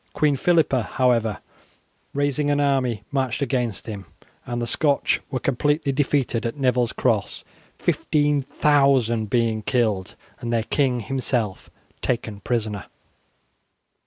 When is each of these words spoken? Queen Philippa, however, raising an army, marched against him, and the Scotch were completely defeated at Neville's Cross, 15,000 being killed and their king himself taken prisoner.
Queen 0.13 0.35
Philippa, 0.35 0.81
however, 0.81 1.41
raising 2.15 2.49
an 2.49 2.59
army, 2.59 3.03
marched 3.11 3.39
against 3.39 3.85
him, 3.85 4.07
and 4.47 4.59
the 4.59 4.65
Scotch 4.65 5.21
were 5.29 5.39
completely 5.39 5.91
defeated 5.91 6.43
at 6.43 6.57
Neville's 6.57 6.91
Cross, 6.91 7.43
15,000 7.77 9.29
being 9.29 9.61
killed 9.61 10.15
and 10.39 10.51
their 10.51 10.63
king 10.63 11.01
himself 11.01 11.69
taken 12.01 12.39
prisoner. 12.39 12.87